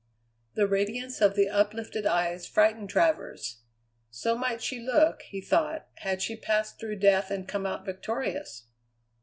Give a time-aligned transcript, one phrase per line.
[0.55, 3.59] The radiance of the uplifted eyes frightened Travers.
[4.09, 8.65] So might she look, he thought, had she passed through death and come out victorious.